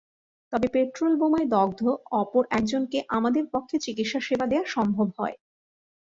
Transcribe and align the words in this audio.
তবে 0.53 0.67
পেট্রলবোমায় 0.73 1.47
দগ্ধ 1.47 1.81
অপর 2.13 2.43
একজনকে 2.51 2.97
আমাদের 3.17 3.43
পক্ষে 3.53 3.75
চিকিৎসা 3.85 4.19
সেবা 4.27 4.45
দেওয়া 4.47 4.65
সম্ভব 4.67 5.07
হয়। 5.17 5.35